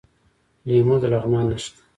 لیمو 0.67 0.95
د 1.01 1.03
لغمان 1.13 1.45
نښه 1.49 1.71
ده. 1.75 1.81